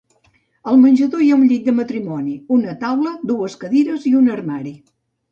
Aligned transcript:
Al 0.69 0.77
menjador 0.83 1.19
hi 1.25 1.25
ha 1.33 1.35
un 1.41 1.43
llit 1.49 1.67
de 1.67 1.75
matrimoni, 1.79 2.33
una 2.55 2.73
taula, 2.83 3.11
dues 3.33 3.57
cadires 3.65 4.07
i 4.13 4.15
un 4.21 4.31
armari. 4.37 4.73